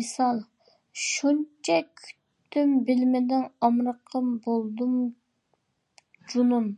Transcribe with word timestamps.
مىسال: 0.00 0.36
شۇنچە 1.04 1.78
كۈتتۈم 2.02 2.76
بىلمىدىڭ 2.90 3.42
ئامرىقىم 3.70 4.30
بولدۇم 4.46 4.94
جۇنۇن. 6.34 6.70